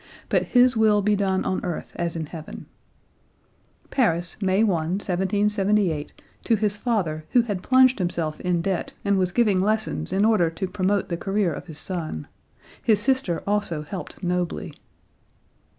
But 0.29 0.41
His 0.45 0.75
will 0.75 1.03
be 1.03 1.15
done 1.15 1.45
on 1.45 1.63
earth 1.63 1.91
as 1.95 2.15
in 2.15 2.25
heaven." 2.25 2.65
(Paris, 3.91 4.35
May 4.41 4.63
1, 4.63 4.73
1778, 4.93 6.13
to 6.45 6.55
his 6.55 6.75
father 6.75 7.25
who 7.33 7.43
had 7.43 7.61
plunged 7.61 7.99
himself 7.99 8.39
in 8.39 8.63
debt 8.63 8.93
and 9.05 9.19
was 9.19 9.31
giving 9.31 9.61
lessons 9.61 10.11
in 10.11 10.25
order 10.25 10.49
to 10.49 10.67
promote 10.67 11.09
the 11.09 11.17
career 11.17 11.53
of 11.53 11.67
his 11.67 11.77
son. 11.77 12.27
His 12.81 12.99
sister 12.99 13.43
also 13.45 13.83
helped 13.83 14.23
nobly.) 14.23 14.73